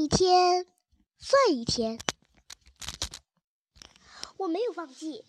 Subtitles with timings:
[0.00, 0.66] 一天
[1.18, 1.98] 算一天。
[4.38, 5.26] 我没有忘记，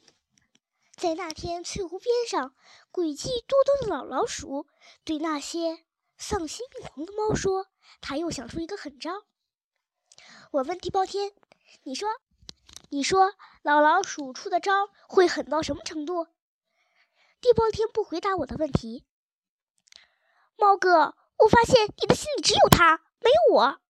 [0.96, 2.56] 在那天翠湖边上，
[2.90, 4.68] 诡计多端的老老鼠
[5.04, 5.84] 对那些
[6.18, 7.68] 丧心病狂的猫说
[8.00, 9.26] ：“他又想出一个狠招。”
[10.52, 11.34] 我问地包天
[11.84, 12.08] ：“你说，
[12.88, 13.34] 你说
[13.64, 16.28] 老老鼠出的招会狠到什么程度？”
[17.42, 19.06] 地包天不回答我的问题。
[20.56, 23.82] 猫哥，我发现你的心里只有他，没有我。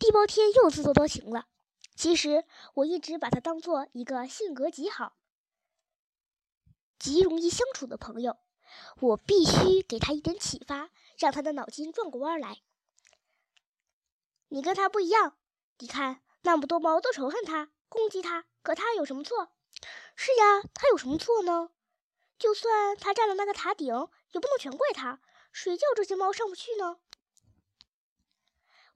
[0.00, 1.46] 地包天又自作多情了。
[1.94, 5.12] 其实我一直把他当做一个性格极好、
[6.98, 8.38] 极容易相处的朋友。
[9.00, 12.62] 我必须给他一点启发，让他的脑筋转过弯来。
[14.48, 15.36] 你跟他不一样，
[15.80, 19.52] 你看那么多猫都仇恨他、攻击他，可他有什么错？
[20.16, 21.70] 是呀，他有什么错呢？
[22.38, 23.88] 就算他占了那个塔顶，
[24.32, 25.20] 也不能全怪他。
[25.52, 26.96] 谁叫这些猫上不去呢？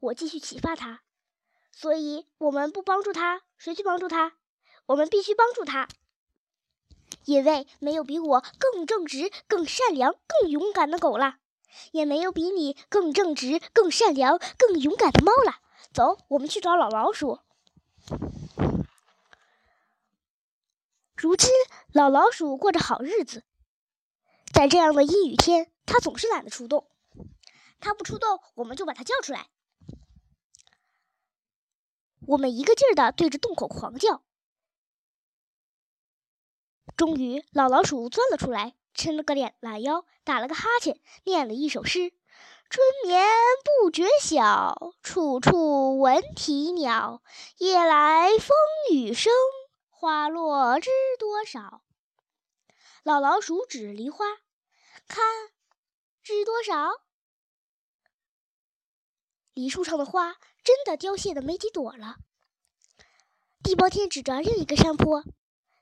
[0.04, 1.00] 我继续启发他，
[1.72, 4.34] 所以我们不帮助他，谁去帮助他？
[4.84, 5.88] 我们必须帮助他，
[7.24, 11.36] 因为没有比我更正直、更善良、更勇敢的狗了。
[11.90, 15.56] 也没有比你更正直、更善良、更勇敢的猫了。
[15.92, 17.40] 走，我们去找老老鼠。
[21.16, 21.50] 如今，
[21.92, 23.42] 老老鼠过着好日子，
[24.52, 26.88] 在这样的阴雨天，它总是懒得出动。
[27.80, 29.48] 它不出动，我们就把它叫出来。
[32.28, 34.22] 我们一个劲儿的对着洞口狂叫。
[36.96, 38.74] 终于，老老鼠钻了出来。
[38.96, 42.12] 伸了个脸懒腰，打了个哈欠，念了一首诗
[42.70, 43.26] ：“春眠
[43.82, 47.20] 不觉晓，处处闻啼鸟。
[47.58, 48.56] 夜来风
[48.92, 49.32] 雨声，
[49.90, 51.82] 花落知多少。”
[53.02, 54.24] 老老鼠指梨花，
[55.08, 55.24] 看，
[56.22, 56.92] 知多少？
[59.54, 62.16] 梨树上的花真的凋谢的没几朵了。
[63.62, 65.22] 地包天指着另一个山坡，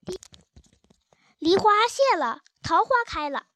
[0.05, 0.21] 梨
[1.39, 2.43] 梨花谢了。
[2.63, 3.47] 桃花开了，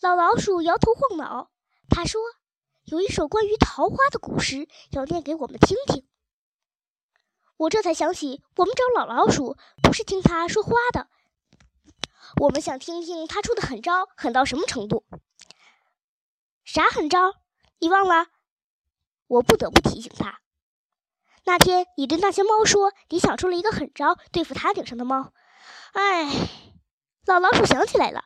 [0.00, 1.52] 老老鼠摇头晃脑。
[1.88, 2.20] 他说
[2.86, 6.04] ：“有一首关于桃花的古诗，要念给我们听听。”
[7.56, 11.08] 我这才想起，我们找老老鼠不是听他说花的，
[12.40, 15.04] 我们想听听他出的狠招狠到什么程度。
[16.64, 17.34] 啥狠招？
[17.78, 18.26] 你忘了？
[19.26, 20.40] 我不得不提醒他。
[21.44, 25.32] 那天你对那些猫说，你想出了一个狠招对付塔顶上的猫。
[25.92, 26.48] 哎。
[27.26, 28.24] 老老鼠想起来了，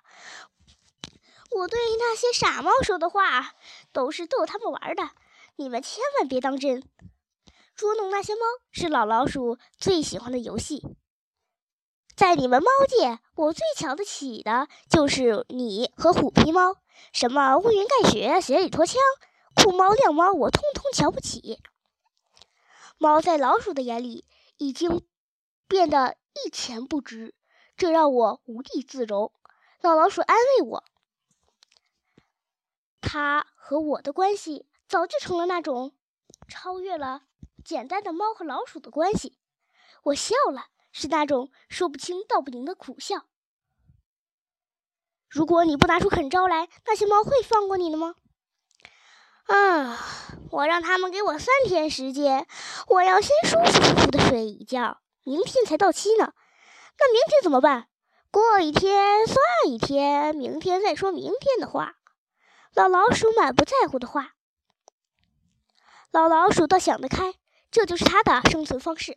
[1.52, 3.52] 我对那些傻猫说的话
[3.92, 5.10] 都是逗他们玩的，
[5.54, 6.82] 你们千万别当真。
[7.76, 8.40] 捉弄那些猫
[8.72, 10.82] 是老老鼠最喜欢的游戏，
[12.16, 16.74] 在你们猫界，我最瞧得起的就是你和虎皮猫。
[17.12, 18.96] 什么乌云盖雪、雪里脱枪、
[19.54, 21.62] 酷猫亮猫，我通通瞧不起。
[22.98, 24.24] 猫在老鼠的眼里
[24.56, 25.06] 已经
[25.66, 27.34] 变得一钱不值。
[27.76, 29.32] 这让我无地自容。
[29.80, 30.84] 老老鼠安慰我
[33.00, 35.94] ：“他和我的关系早就成了那种
[36.48, 37.22] 超越了
[37.64, 39.38] 简单的猫和老鼠的关系。”
[40.02, 43.26] 我笑了，是那种说不清道不明的苦笑。
[45.28, 48.16] 如果你不拿出狠招来，那些猫会放过你的吗？
[49.44, 50.17] 啊！
[50.50, 52.46] 我让他们给我三天时间，
[52.88, 56.32] 我要先舒舒服服的睡一觉，明天才到期呢。
[56.98, 57.88] 那明天怎么办？
[58.30, 59.36] 过一天算
[59.66, 61.96] 一天，明天再说明天的话。
[62.74, 64.34] 老老鼠满不在乎的话。
[66.10, 67.34] 老老鼠倒想得开，
[67.70, 69.16] 这就是它的生存方式。